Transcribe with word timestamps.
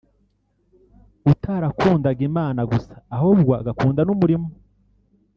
utarakundaga 1.31 2.21
Imana 2.29 2.61
gusa 2.71 2.93
ahubwo 3.15 3.51
agakunda 3.61 4.01
n’umurimo 4.03 4.47